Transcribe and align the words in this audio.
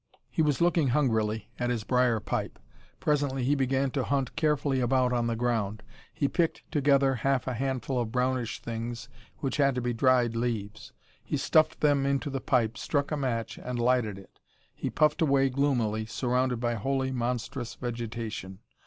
He 0.31 0.41
was 0.41 0.61
looking 0.61 0.87
hungrily 0.87 1.51
at 1.59 1.69
his 1.69 1.83
briar 1.83 2.19
pipe. 2.19 2.57
Presently 2.99 3.43
he 3.43 3.53
began 3.53 3.91
to 3.91 4.03
hunt 4.03 4.35
carefully 4.35 4.79
about 4.79 5.13
on 5.13 5.27
the 5.27 5.35
ground. 5.35 5.83
He 6.11 6.27
picked 6.27 6.63
together 6.71 7.13
half 7.13 7.45
a 7.45 7.53
handful 7.53 7.99
of 7.99 8.11
brownish 8.11 8.63
things 8.63 9.09
which 9.41 9.57
had 9.57 9.75
to 9.75 9.81
be 9.81 9.93
dried 9.93 10.35
leaves. 10.35 10.91
He 11.23 11.37
stuffed 11.37 11.81
them 11.81 12.07
into 12.07 12.31
the 12.31 12.41
pipe, 12.41 12.79
struck 12.79 13.11
a 13.11 13.15
match, 13.17 13.59
and 13.59 13.77
lighted 13.77 14.17
it. 14.17 14.39
He 14.73 14.89
puffed 14.89 15.21
away 15.21 15.49
gloomily, 15.51 16.07
surrounded 16.07 16.59
by 16.59 16.73
wholly 16.73 17.11
monstrous 17.11 17.75
vegetation. 17.75 18.57